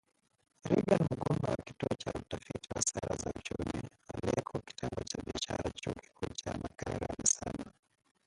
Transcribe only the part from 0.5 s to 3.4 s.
Reagan Mugume wa Kituo cha Utafiti wa Sera za